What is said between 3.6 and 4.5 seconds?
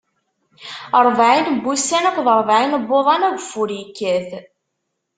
ikkat.